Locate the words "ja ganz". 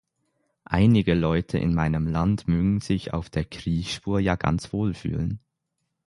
4.19-4.73